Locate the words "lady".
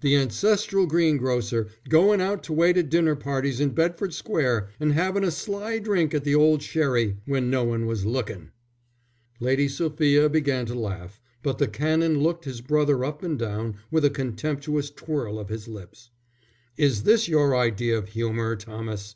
9.38-9.68